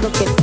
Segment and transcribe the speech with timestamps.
[0.00, 0.39] diciendo que